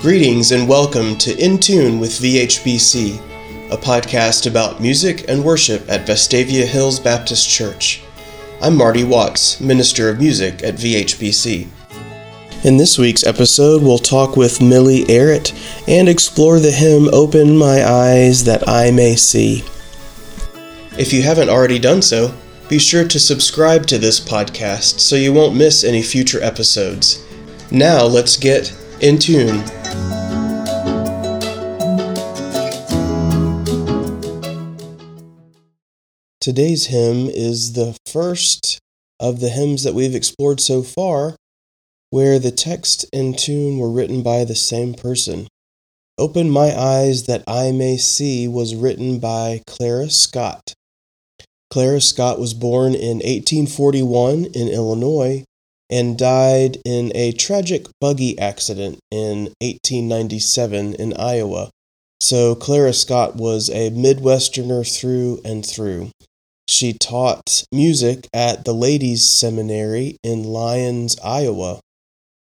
[0.00, 3.18] Greetings and welcome to In Tune with VHBC,
[3.70, 8.02] a podcast about music and worship at Vestavia Hills Baptist Church.
[8.62, 11.68] I'm Marty Watts, Minister of Music at VHBC.
[12.64, 15.52] In this week's episode, we'll talk with Millie Arrett
[15.86, 19.62] and explore the hymn Open My Eyes That I May See.
[20.98, 22.34] If you haven't already done so,
[22.70, 27.22] be sure to subscribe to this podcast so you won't miss any future episodes.
[27.70, 29.62] Now let's get in tune.
[36.40, 38.80] Today's hymn is the first
[39.20, 41.36] of the hymns that we've explored so far
[42.08, 45.46] where the text and tune were written by the same person.
[46.16, 50.72] Open My Eyes That I May See was written by Clara Scott.
[51.70, 55.44] Clara Scott was born in 1841 in Illinois
[55.90, 61.70] and died in a tragic buggy accident in 1897 in Iowa.
[62.20, 66.10] So Clara Scott was a Midwesterner through and through.
[66.68, 71.80] She taught music at the Ladies Seminary in Lyons, Iowa.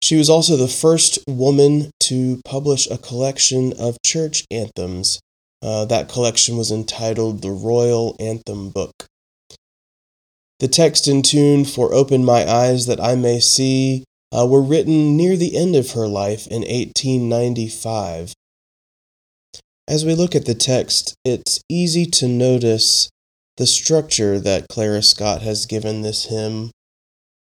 [0.03, 5.19] She was also the first woman to publish a collection of church anthems.
[5.63, 9.07] Uh, that collection was entitled The Royal Anthem Book.
[10.61, 15.17] The text and tune for Open My Eyes That I May See uh, were written
[15.17, 18.35] near the end of her life in 1895.
[19.89, 23.11] As we look at the text, it's easy to notice
[23.57, 26.71] the structure that Clara Scott has given this hymn.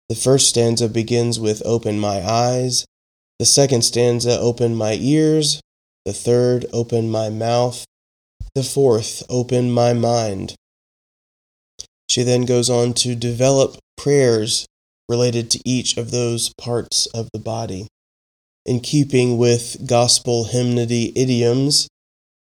[0.08, 2.84] The first stanza begins with Open My Eyes,
[3.38, 5.60] the second stanza, Open My Ears,
[6.04, 7.84] the third, Open My Mouth,
[8.54, 10.54] the fourth, Open My Mind.
[12.08, 14.66] She then goes on to develop prayers
[15.08, 17.88] related to each of those parts of the body.
[18.66, 21.88] In keeping with gospel hymnody idioms,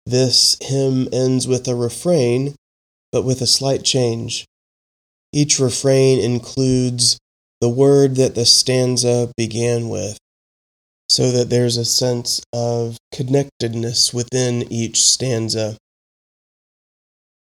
[0.06, 2.56] this hymn ends with a refrain,
[3.12, 4.46] but with a slight change.
[5.34, 7.18] Each refrain includes
[7.60, 10.18] the word that the stanza began with,
[11.10, 15.78] so that there's a sense of connectedness within each stanza.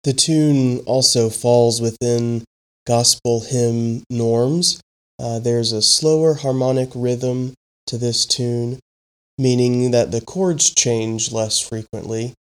[0.06, 2.44] The tune also falls within
[2.86, 4.80] gospel hymn norms.
[5.20, 7.56] Uh, there's a slower harmonic rhythm
[7.88, 8.78] to this tune,
[9.40, 12.36] meaning that the chords change less frequently.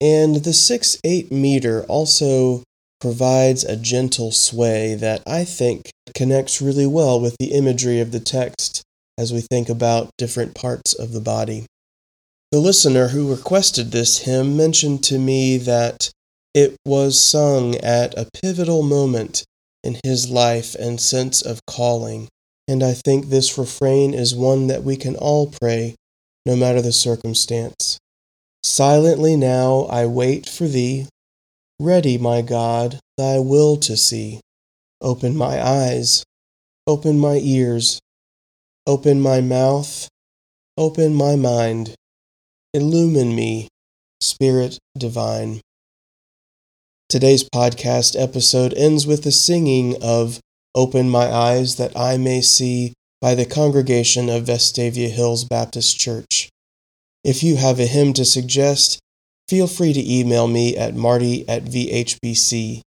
[0.00, 2.62] And the 6 8 meter also
[2.98, 8.20] provides a gentle sway that I think connects really well with the imagery of the
[8.20, 8.82] text
[9.18, 11.66] as we think about different parts of the body.
[12.52, 16.10] The listener who requested this hymn mentioned to me that
[16.54, 19.44] it was sung at a pivotal moment
[19.82, 22.28] in his life and sense of calling,
[22.68, 25.96] and I think this refrain is one that we can all pray
[26.46, 27.98] no matter the circumstance.
[28.62, 31.06] Silently now I wait for thee,
[31.80, 34.40] Ready, my God, thy will to see.
[35.00, 36.22] Open my eyes,
[36.86, 37.98] open my ears,
[38.86, 40.08] open my mouth,
[40.78, 41.96] open my mind.
[42.72, 43.66] Illumine me,
[44.20, 45.60] Spirit divine.
[47.12, 50.40] Today's podcast episode ends with the singing of
[50.74, 56.48] Open My Eyes That I May See by the congregation of Vestavia Hills Baptist Church.
[57.22, 58.98] If you have a hymn to suggest,
[59.46, 62.84] feel free to email me at marty at vhbc.com.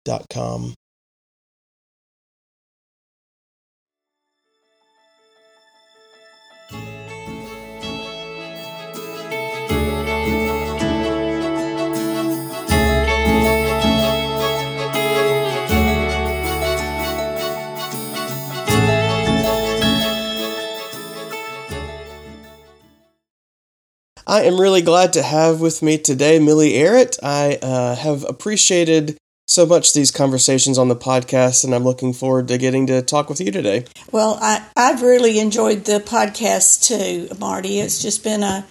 [24.27, 27.19] I am really glad to have with me today Millie Arrett.
[27.23, 29.17] I uh, have appreciated
[29.49, 33.29] so much these conversations on the podcast, and I'm looking forward to getting to talk
[33.29, 33.85] with you today.
[34.13, 37.81] Well, I, I've really enjoyed the podcast too, Marty.
[37.81, 38.65] It's just been a,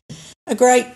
[0.48, 0.88] a great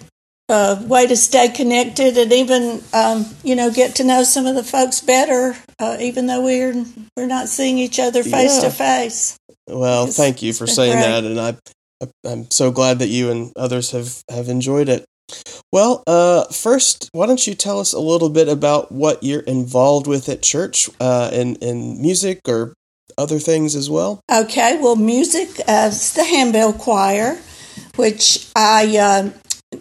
[0.48, 4.56] uh, way to stay connected and even, um, you know, get to know some of
[4.56, 6.86] the folks better, uh, even though we're
[7.18, 9.38] we're not seeing each other face to face.
[9.68, 11.02] Well, it's, thank you for saying great.
[11.02, 11.58] that, and I
[12.24, 15.06] I'm so glad that you and others have, have enjoyed it.
[15.72, 20.08] Well, uh, first, why don't you tell us a little bit about what you're involved
[20.08, 22.74] with at church uh, in, in music or
[23.18, 24.22] other things as well?
[24.32, 27.38] Okay, well, music, uh, the handbell choir,
[27.96, 29.30] which I uh,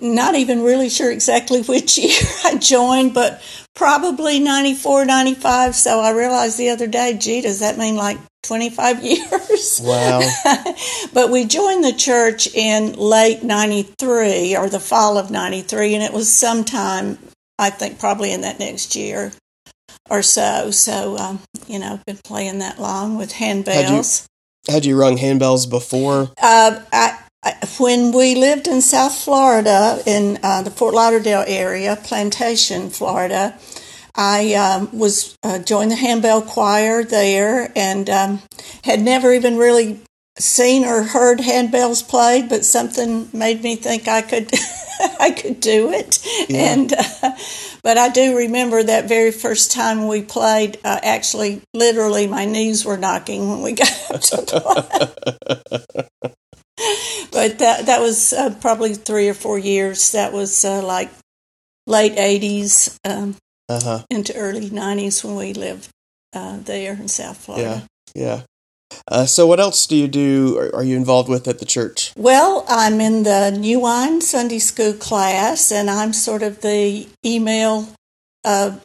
[0.01, 3.43] not even really sure exactly which year I joined, but
[3.75, 5.75] probably 94, 95.
[5.75, 9.81] So I realized the other day, gee, does that mean like 25 years?
[9.83, 10.21] Wow.
[11.13, 16.13] but we joined the church in late 93 or the fall of 93, and it
[16.13, 17.19] was sometime,
[17.59, 19.33] I think, probably in that next year
[20.11, 20.71] or so.
[20.71, 24.27] So, um, you know, been playing that long with handbells.
[24.69, 26.31] Had you rung handbells before?
[26.41, 27.19] Uh, I,
[27.79, 33.59] when we lived in South Florida, in uh, the Fort Lauderdale area, Plantation, Florida,
[34.15, 38.43] I um, was uh, joined the handbell choir there, and um,
[38.85, 40.01] had never even really
[40.39, 44.51] seen or heard handbells played, but something made me think I could
[45.21, 46.19] I could do it.
[46.49, 46.73] Yeah.
[46.73, 47.37] And uh,
[47.83, 50.79] but I do remember that very first time we played.
[50.85, 56.09] Uh, actually, literally, my knees were knocking when we got up to play.
[57.31, 60.13] but that that was uh, probably three or four years.
[60.13, 61.11] That was uh, like
[61.87, 63.37] late eighties um,
[63.69, 64.03] Uh-huh.
[64.11, 65.89] into early nineties when we lived
[66.35, 67.87] uh, there in South Florida.
[68.15, 68.23] Yeah.
[68.27, 68.43] Yeah.
[69.11, 70.59] Uh, so what else do you do?
[70.59, 72.13] Are, are you involved with at the church?
[72.17, 77.89] Well, I'm in the New Wine Sunday School class, and I'm sort of the email,
[78.45, 78.79] uh,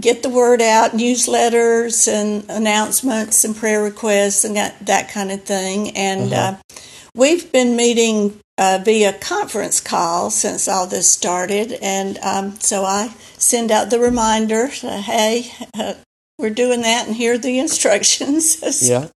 [0.00, 5.44] get the word out, newsletters and announcements and prayer requests and that, that kind of
[5.44, 5.96] thing.
[5.96, 6.56] And Uh-huh.
[6.56, 6.76] uh,
[7.14, 11.72] we've been meeting uh, via conference call since all this started.
[11.82, 15.94] And um, so I send out the reminder, uh, hey, uh,
[16.38, 18.58] we're doing that, and here are the instructions.
[18.82, 19.08] Yeah.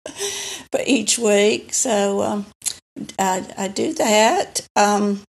[0.70, 1.74] for each week.
[1.74, 2.46] So um,
[3.18, 4.66] I, I do that.
[4.76, 5.22] Um,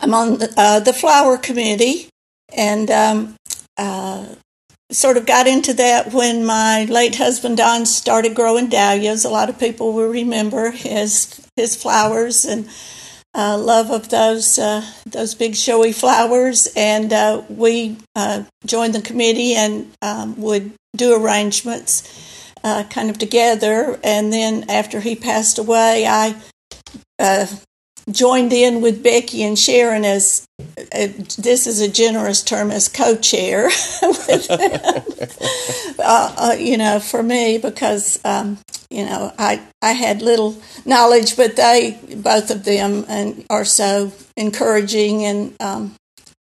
[0.00, 2.08] I'm on the, uh, the flower committee
[2.54, 3.36] and um,
[3.76, 4.26] uh,
[4.90, 9.24] sort of got into that when my late husband Don started growing dahlias.
[9.24, 12.68] A lot of people will remember his his flowers and
[13.36, 19.02] uh, love of those uh, those big showy flowers, and uh, we uh, joined the
[19.02, 24.00] committee and um, would do arrangements uh, kind of together.
[24.02, 26.34] And then after he passed away, I
[27.18, 27.46] uh,
[28.10, 31.08] joined in with Becky and Sharon as uh,
[31.38, 33.68] this is a generous term as co-chair,
[34.02, 35.02] uh,
[35.98, 38.58] uh, you know, for me because um,
[38.90, 44.12] you know I I had little knowledge, but they both of them and are so
[44.36, 45.94] encouraging and um,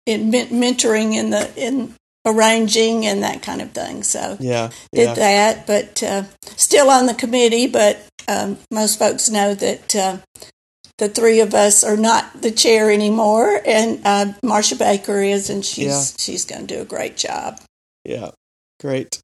[0.06, 1.94] in men- mentoring in the in
[2.26, 4.02] arranging and that kind of thing.
[4.02, 4.70] So Yeah.
[4.92, 5.14] did Yeah.
[5.14, 6.24] that, but uh,
[6.56, 7.66] still on the committee.
[7.66, 7.98] But
[8.28, 10.18] um, most folks know that uh,
[11.02, 15.64] the three of us are not the chair anymore, and uh, Marcia Baker is, and
[15.64, 16.04] she's Yeah.
[16.16, 17.60] she's going to do a great job.
[18.04, 18.30] Yeah.
[18.80, 19.20] Great.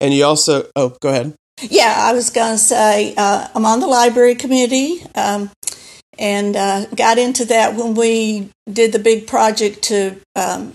[0.00, 1.34] And you also, oh, go ahead.
[1.60, 5.02] Yeah, I was going to say uh, I'm on the library committee.
[5.14, 5.50] Um,
[6.18, 10.74] and uh, got into that when we did the big project to um,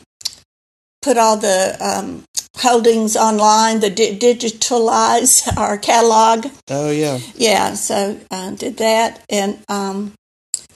[1.01, 2.23] put all the um,
[2.57, 6.45] holdings online, the di- digitalize our catalog.
[6.69, 7.19] Oh, yeah.
[7.35, 10.13] Yeah, so uh, did that, and um,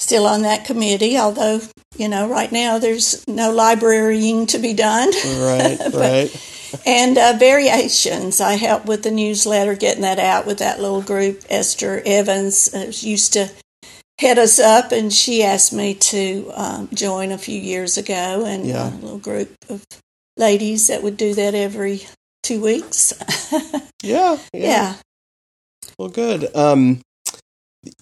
[0.07, 1.18] still on that committee.
[1.18, 1.59] Although
[1.98, 5.77] you know, right now there's no librarying to be done, Right.
[5.92, 6.81] But- right.
[6.86, 8.39] and uh, variations.
[8.39, 11.44] I helped with the newsletter, getting that out with that little group.
[11.50, 13.50] Esther Evans uh, used to
[14.19, 18.65] head us up, and she asked me to um, join a few years ago, and
[18.65, 18.89] Yeah.
[18.94, 19.83] a little group of
[20.38, 22.06] ladies that would do that every
[22.44, 23.13] two weeks.
[24.04, 24.38] Yeah.
[24.54, 24.94] yeah.
[25.98, 26.56] Well, good.
[26.56, 27.01] Um,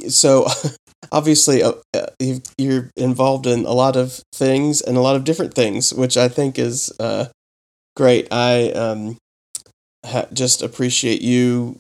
[0.10, 0.48] so
[1.12, 5.24] obviously, uh, uh, you've, you're involved in a lot of things and a lot of
[5.24, 7.28] different things, which I think is uh,
[7.96, 8.28] great.
[8.32, 9.18] I um,
[10.06, 11.78] ha- just appreciate you.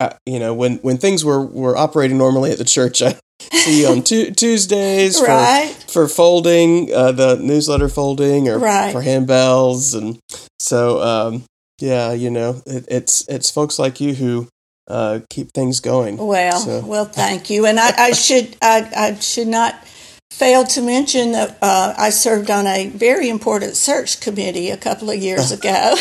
[0.00, 3.16] Uh, you know, when when things were were operating normally at the church, I
[3.52, 5.74] see you on tu- Tuesdays for Right.
[5.88, 8.92] for folding uh, the newsletter folding or Right.
[8.92, 10.18] for handbells and
[10.58, 11.44] so um,
[11.80, 14.48] yeah you know it, it's it's folks like you who
[14.88, 17.66] uh, keep things going Well, So- well, thank you.
[17.66, 19.74] And I, I should I, I should not
[20.30, 25.10] fail to mention that uh, I served on a very important search committee a couple
[25.10, 25.94] of years ago.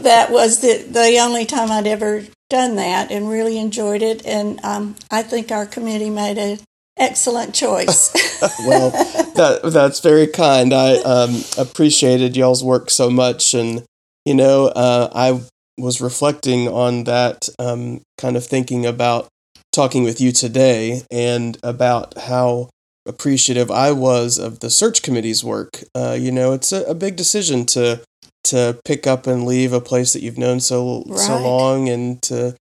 [0.00, 4.26] that was the the only time I'd ever done that, and really enjoyed it.
[4.26, 6.58] And um, I think our committee made an
[6.98, 8.12] excellent choice.
[8.66, 8.90] well
[9.36, 13.84] that that's very kind i um, appreciated y'all's work so much and
[14.24, 15.40] you know uh, i
[15.78, 19.28] was reflecting on that um, kind of thinking about
[19.72, 22.68] talking with you today and about how
[23.06, 27.16] appreciative i was of the search committee's work uh, you know it's a, a big
[27.16, 28.00] decision to
[28.44, 32.54] to pick up and leave a place that you've known so so long and to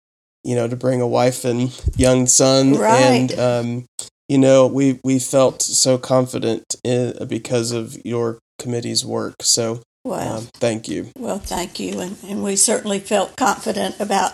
[0.43, 3.01] you know to bring a wife and young son Right.
[3.01, 3.85] and um,
[4.29, 9.33] you know, we we felt so confident in, because of your committee's work.
[9.41, 11.11] So, Well, um, thank you.
[11.15, 14.33] well, thank you, and, and we certainly felt confident about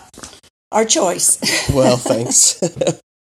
[0.72, 1.38] our choice.
[1.74, 2.58] Well, thanks.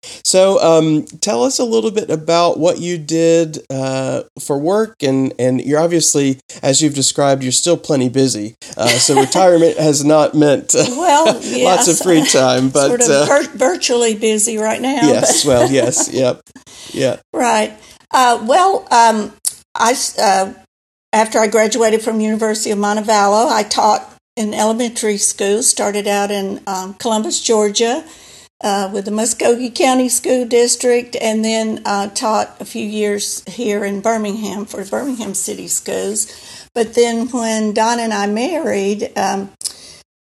[0.25, 5.35] so, um, tell us a little bit about what you did uh, for work, and
[5.39, 8.55] and you're obviously, as you've described, you're still plenty busy.
[8.79, 13.03] Uh, so, retirement has not meant uh, well, yeah, lots of free time, but sort
[13.03, 15.03] of uh, vir- virtually busy right now.
[15.03, 16.41] yes, well, yes, yep,
[16.93, 17.21] yeah.
[17.35, 17.77] Right.
[18.11, 19.35] Uh, well, um,
[19.75, 20.55] I uh,
[21.13, 25.63] after I graduated from University of Montevallo, I taught in elementary school.
[25.63, 28.05] Started out in um, Columbus, Georgia,
[28.63, 33.85] uh, with the Muscogee County School District, and then uh, taught a few years here
[33.85, 36.69] in Birmingham for Birmingham City Schools.
[36.75, 39.11] But then when Don and I married.
[39.17, 39.53] Um,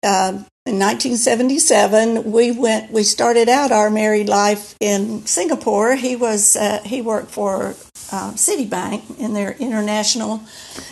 [0.03, 2.93] uh, in 1977, we went.
[2.93, 5.97] We started out our married life in Singapore.
[5.97, 7.71] He was uh, he worked for
[8.13, 10.41] uh, Citibank in their international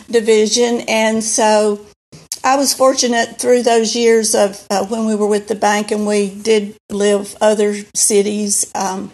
[0.09, 1.85] division, and so
[2.43, 6.05] I was fortunate through those years of uh, when we were with the bank, and
[6.05, 8.69] we did live other cities.
[8.75, 9.11] Um,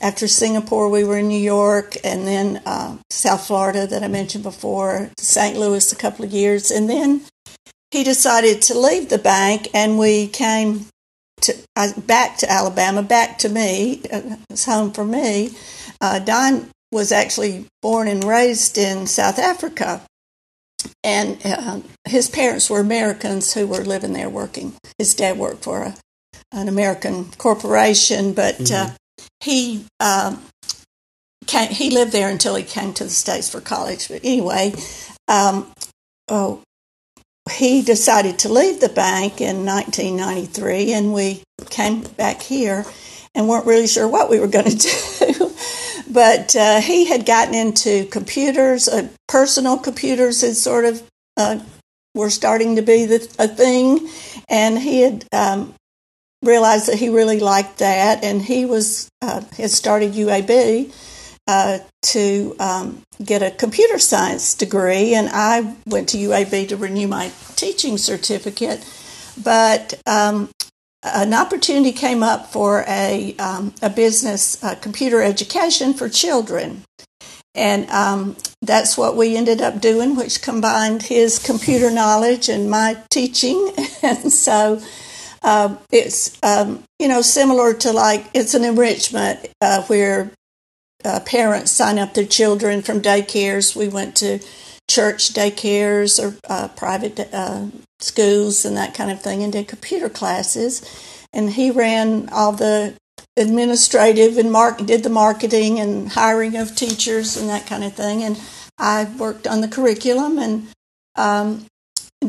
[0.00, 4.44] after Singapore, we were in New York, and then uh, South Florida that I mentioned
[4.44, 5.56] before, St.
[5.56, 7.22] Louis a couple of years, and then
[7.94, 10.84] he decided to leave the bank, and we came
[11.42, 14.02] to uh, back to Alabama, back to me.
[14.12, 15.50] Uh, it's home for me.
[16.00, 20.02] Uh, Don was actually born and raised in South Africa,
[21.04, 24.74] and uh, his parents were Americans who were living there working.
[24.98, 25.94] His dad worked for a,
[26.50, 28.96] an American corporation, but Mhm.
[29.38, 30.42] he um,
[31.46, 34.08] came, he lived there until he came to the states for college.
[34.08, 34.74] But anyway,
[35.28, 35.70] um,
[36.26, 36.60] oh,
[37.52, 42.84] he decided to leave the bank in 1993, and we came back here
[43.34, 45.50] and weren't really sure what we were going to do.
[46.10, 51.02] but uh, he had gotten into computers, uh, personal computers had sort of
[51.36, 51.58] uh,
[52.14, 54.08] were starting to be the, a thing,
[54.48, 55.74] and he had um,
[56.42, 60.92] realized that he really liked that, and he was uh, had started UAB
[61.46, 67.08] uh, to um, get a computer science degree, and I went to UAB to renew
[67.08, 68.84] my teaching certificate.
[69.42, 70.50] But um,
[71.02, 76.84] an opportunity came up for a um, a business uh, computer education for children,
[77.54, 82.96] and um, that's what we ended up doing, which combined his computer knowledge and my
[83.10, 83.72] teaching,
[84.02, 84.80] and so.
[85.46, 90.30] Um, it's um, you know similar to like it's an enrichment uh, where
[91.04, 93.76] uh, parents sign up their children from daycares.
[93.76, 94.40] We went to
[94.88, 97.66] church daycares or uh, private uh,
[98.00, 100.82] schools and that kind of thing and did computer classes.
[101.32, 102.94] And he ran all the
[103.36, 108.22] administrative and mark did the marketing and hiring of teachers and that kind of thing.
[108.22, 108.40] And
[108.78, 110.68] I worked on the curriculum and
[111.16, 111.66] um,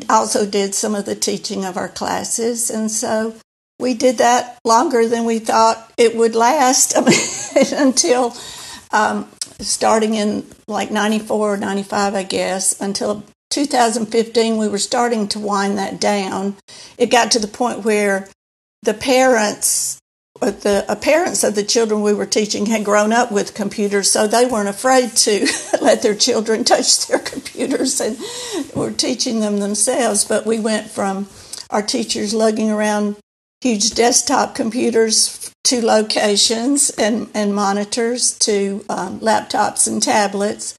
[0.10, 2.70] also did some of the teaching of our classes.
[2.70, 3.36] And so
[3.80, 6.96] we did that longer than we thought it would last
[7.74, 8.36] until
[8.96, 9.28] um,
[9.60, 15.78] starting in like 94 or 95, I guess, until 2015, we were starting to wind
[15.78, 16.56] that down.
[16.98, 18.30] It got to the point where
[18.84, 20.00] the parents,
[20.42, 24.10] uh, the uh, parents of the children we were teaching had grown up with computers,
[24.10, 25.46] so they weren't afraid to
[25.82, 28.18] let their children touch their computers and
[28.74, 30.24] were teaching them themselves.
[30.24, 31.28] But we went from
[31.70, 33.18] our teachers lugging around
[33.60, 40.76] huge desktop computers to locations and, and monitors to um, laptops and tablets.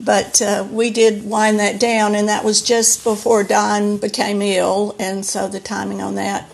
[0.00, 4.94] But uh, we did wind that down, and that was just before Don became ill,
[4.98, 6.50] and so the timing on that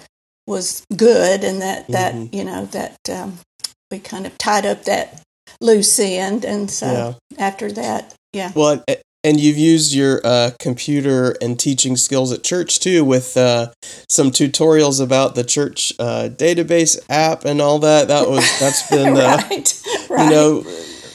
[0.46, 2.34] was good, and that that Mhm.
[2.34, 3.38] you know that um,
[3.90, 5.22] we kind of tied up that
[5.60, 7.14] loose end, and so Yeah.
[7.38, 8.84] after that, yeah, Well,
[9.23, 13.71] and you've used your uh, computer and teaching skills at church too, with uh,
[14.09, 18.09] some tutorials about the church uh, database app and all that.
[18.09, 20.65] That was that's been uh, right, right, you know,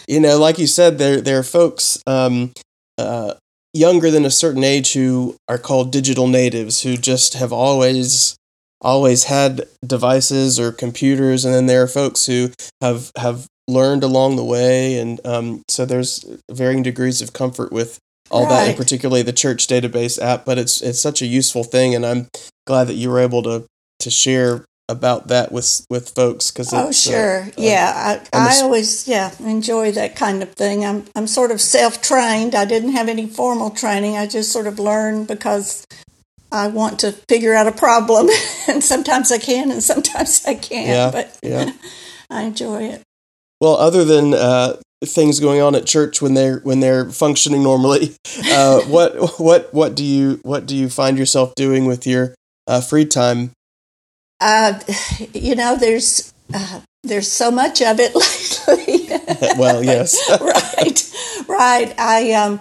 [0.08, 2.54] you know, like you said, there there are folks um,
[2.98, 3.34] uh,
[3.74, 8.36] younger than a certain age who are called digital natives who just have always
[8.82, 14.36] always had devices or computers, and then there are folks who have have learned along
[14.36, 18.00] the way, and um, so there's varying degrees of comfort with
[18.32, 20.46] all that, and particularly the church database app.
[20.46, 22.28] But it's it's such a useful thing, and I'm
[22.68, 23.66] glad that you were able to
[24.00, 27.48] to share about that with with folks because Oh, sure.
[27.58, 30.86] yeah, I, I always yeah enjoy that kind of thing.
[30.86, 32.54] I'm I'm sort of self trained.
[32.56, 34.18] I didn't have any formal training.
[34.18, 35.86] I just sort of learned because
[36.52, 38.28] I want to figure out a problem,
[38.68, 40.88] and sometimes I can, and sometimes I can't.
[40.88, 41.72] Yeah, But yeah.
[42.30, 43.02] I enjoy it.
[43.62, 48.16] Well, other than uh, things going on at church when they're when they're functioning normally,
[48.52, 52.36] uh, what what what do you what do you find yourself doing with your
[52.68, 53.52] uh, free time?
[54.42, 54.80] Uh,
[55.34, 58.14] you know, there's uh, there's so much of it
[58.68, 59.58] lately.
[59.58, 61.94] well, yes, right, right.
[61.98, 62.60] I um,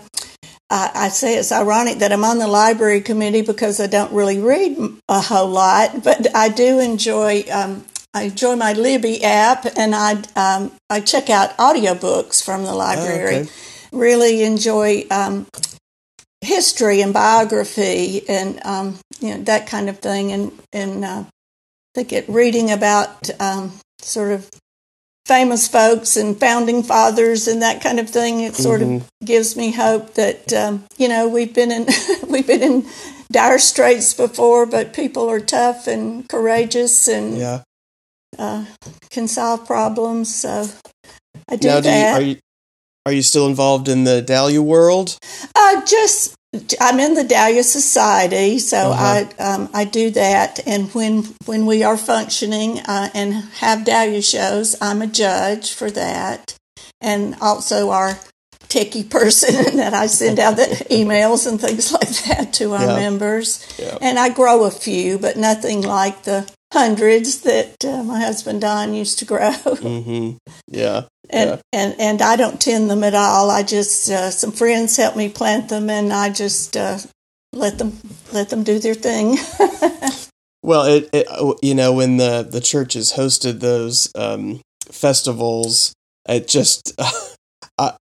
[0.71, 4.39] I, I say it's ironic that I'm on the library committee because I don't really
[4.39, 4.77] read
[5.09, 7.45] a whole lot, but I do enjoy.
[7.53, 12.73] Um, I enjoy my Libby app, and I um, I check out audiobooks from the
[12.75, 13.35] library.
[13.37, 13.51] Oh, okay.
[13.93, 15.47] Really enjoy um,
[16.41, 20.33] history and biography, and um, you know that kind of thing.
[20.33, 21.31] And and uh, I
[21.95, 24.49] think it reading about um, sort of
[25.27, 28.41] famous folks and founding fathers and that kind of thing.
[28.41, 28.97] It sort Mhm.
[28.97, 31.87] of gives me hope that um, you know we've been in
[32.29, 32.87] we've been in
[33.33, 37.63] dire straits before, but people are tough and courageous and yeah.
[38.39, 38.65] Uh,
[39.11, 40.35] can solve problems.
[40.35, 40.67] So
[41.49, 42.15] I do now, do you, that.
[42.15, 42.37] are you
[43.07, 45.19] are you still involved in the Dahlia world?
[45.55, 46.35] Uh, just
[46.81, 49.25] I'm in the Dahlia Society, so Uh-huh.
[49.39, 50.61] I um, I do that.
[50.67, 55.91] And when when we are functioning uh, and have Dahlia shows, I'm a judge for
[55.91, 56.55] that,
[57.01, 58.19] and also our
[58.69, 62.97] techie person that I send out the emails and things like that to our Yeah.
[62.97, 63.61] members.
[63.79, 63.99] Yeah.
[64.01, 68.93] And I grow a few, but nothing like the hundreds that uh, my husband Don
[68.95, 69.51] used to grow.
[69.51, 70.37] Mm-hmm.
[70.69, 71.03] Yeah.
[71.31, 71.61] and Yeah.
[71.73, 73.51] and and I don't tend them at all.
[73.51, 76.99] I just uh, some friends help me plant them, and I just uh,
[77.53, 77.97] let them
[78.33, 79.39] let them do their thing.
[80.65, 81.27] Well, it, it
[81.63, 85.93] you know when the the church has hosted those um, festivals,
[86.27, 86.95] it just
[87.79, 87.93] I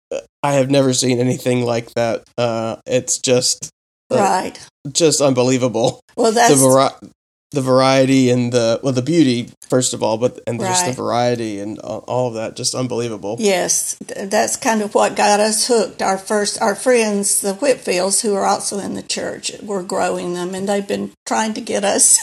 [0.42, 2.24] I have never seen anything like that.
[2.38, 3.70] Uh, it's just
[4.10, 4.56] uh, right.
[4.94, 6.00] just unbelievable.
[6.16, 7.12] Well, The that's vari-
[7.54, 11.60] the variety and the well the beauty first of all, but and just the variety
[11.60, 13.38] and all, all of that just unbelievable.
[13.40, 16.02] yes, that's kind of what got us hooked.
[16.02, 20.54] Our first, our friends, the Whitfields, who are also in the church, were growing them,
[20.56, 22.20] and they've been trying to get us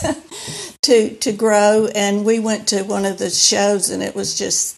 [0.83, 1.89] to to grow.
[1.95, 4.77] And we went to one of the shows, and it was just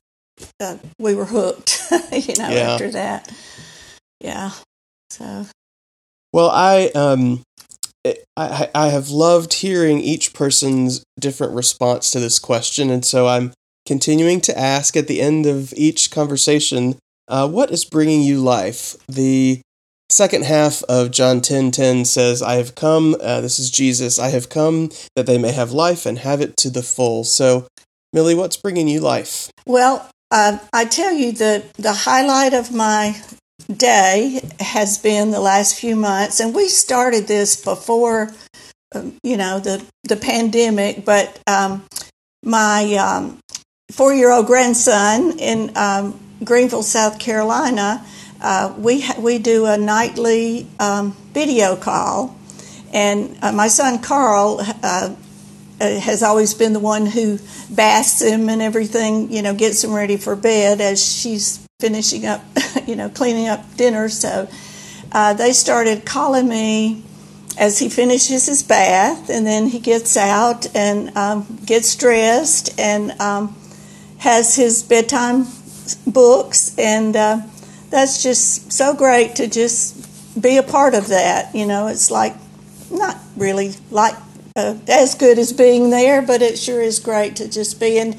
[0.60, 1.82] uh, we were hooked.
[2.12, 2.72] you know, Yeah.
[2.72, 3.32] after that,
[4.20, 4.50] yeah.
[5.10, 5.46] So
[6.32, 7.42] Well, I um,
[8.04, 13.28] it- I I have loved hearing each person's different response to this question, and so
[13.28, 13.52] I'm
[13.86, 16.96] continuing to ask at the end of each conversation,
[17.28, 18.96] uh, what is bringing you life?
[19.08, 19.60] The
[20.10, 23.16] second half of John ten ten says, "I have come.
[23.20, 24.18] Uh, this is Jesus.
[24.18, 27.66] I have come that they may have life and have it to the full." So,
[28.12, 29.48] Millie, what's bringing you life?
[29.66, 33.22] Well, uh, I tell you, the, the highlight of my
[33.66, 38.30] day has been the last few months, and we started this before,
[38.94, 41.84] um, you know, the, the pandemic, but um,
[42.42, 43.38] my um,
[43.90, 48.04] four year old grandson in um, Greenville, South Carolina,
[48.40, 52.36] uh, we, ha- we do a nightly um, video call.
[52.92, 55.14] And uh, my son Carl uh,
[55.80, 57.38] uh, has always been the one who
[57.70, 62.40] baths him and everything, you know, gets him ready for bed as she's finishing up,
[62.86, 64.08] you know, cleaning up dinner.
[64.08, 64.48] So
[65.10, 67.02] uh, they started calling me
[67.58, 73.10] as he finishes his bath, and then he gets out and um, gets dressed and
[73.20, 73.54] um,
[74.18, 75.46] has his bedtime
[76.06, 77.40] books, and uh,
[77.90, 81.52] that's just so great to just be a part of that.
[81.52, 82.36] You know, it's like
[82.92, 84.14] not really like
[84.54, 88.16] uh, as good as being there, but it sure is great to just be and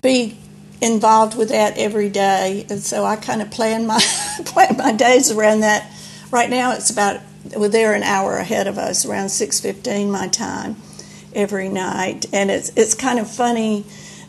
[0.00, 0.38] be
[0.82, 2.66] involved with that every day.
[2.68, 4.00] And so I kind of plan my
[4.44, 5.90] plan my days around that.
[6.30, 7.20] Right now, it's about
[7.56, 10.76] well, they're an hour ahead of us, around six fifteen my time
[11.34, 13.84] every night, and it's it's kind of funny.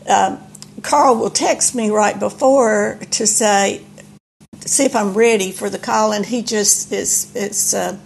[0.08, 0.38] Um,
[0.82, 3.82] Carl will text me right before to say,
[4.60, 7.74] see if I'm ready for the call, and he just is it's.
[7.74, 7.98] Uh,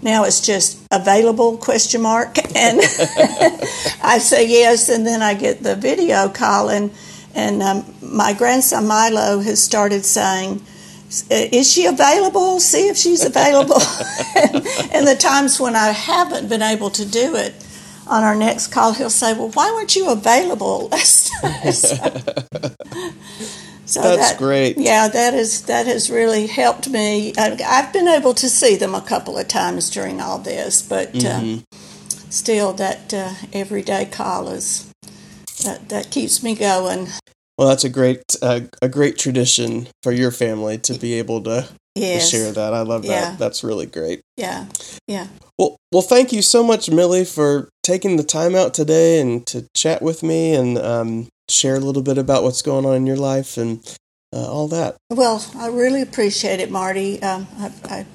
[0.00, 2.78] now it's just available question mark and
[4.02, 6.92] i say yes and then i get the video call and
[7.42, 10.60] and um, my grandson milo has started saying
[11.30, 13.80] is she available see if she's available
[14.36, 14.54] and,
[14.94, 17.52] and the times when i haven't been able to do it
[18.06, 21.96] on our next call he'll say well why weren't you available last time so,
[23.86, 24.76] so That's that- great.
[24.76, 27.32] yeah, that is that has really helped me.
[27.38, 31.12] I- I've been able to see them a couple of times during all this, but
[31.14, 31.60] Mm-hmm.
[31.60, 31.76] uh,
[32.30, 34.87] still, that uh, everyday call is
[35.64, 37.08] that that keeps me going.
[37.56, 41.68] Well, that's a great uh, a great tradition for your family to be able to,
[41.96, 42.74] to share that.
[42.74, 43.08] I love that.
[43.08, 43.36] Yeah.
[43.38, 44.20] That's really great.
[44.36, 44.66] yeah,
[45.06, 45.28] yeah.
[45.58, 49.66] Well, well, thank you so much, Millie, for taking the time out today and to
[49.74, 53.16] chat with me and um, share a little bit about what's going on in your
[53.16, 53.56] life.
[53.56, 53.82] And
[54.32, 54.96] uh, all that.
[55.10, 57.22] Well, I really appreciate it, Marty.
[57.22, 58.06] Um, I, I,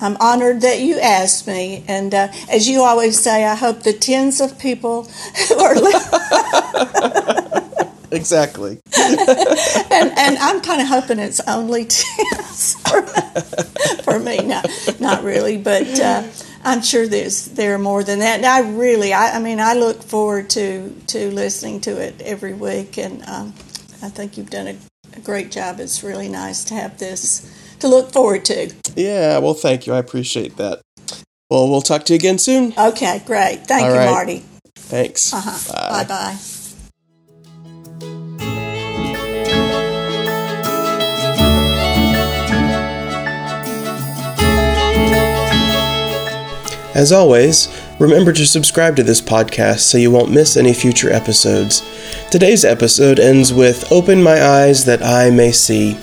[0.00, 3.92] I'm honored that you asked me, and uh, as you always say, I hope the
[3.92, 5.04] tens of people
[5.48, 5.74] who are.
[8.10, 8.80] exactly.
[8.98, 13.02] and, and I'm kind of hoping it's only tens for,
[14.02, 14.38] for me.
[14.38, 14.68] Not,
[15.00, 16.24] not really, but uh,
[16.64, 18.36] I'm sure there's there are more than that.
[18.36, 22.54] And I really, I, I mean, I look forward to to listening to it every
[22.54, 23.54] week, and um,
[24.02, 24.76] I think you've done a,
[25.16, 25.80] a great job.
[25.80, 28.72] It's really nice to have this to look forward to.
[28.96, 29.94] Yeah, well, thank you.
[29.94, 30.80] I appreciate that.
[31.50, 32.74] Well, we'll talk to you again soon.
[32.76, 33.66] Okay, great.
[33.66, 34.10] Thank All you, right.
[34.10, 34.44] Marty.
[34.88, 35.32] Thanks.
[35.32, 35.72] Uh-huh.
[35.72, 36.04] Bye.
[36.04, 36.38] Bye bye.
[46.94, 47.68] As always,
[48.00, 51.82] remember to subscribe to this podcast so you won't miss any future episodes.
[52.30, 55.96] Today's episode ends with Open My Eyes That I May See.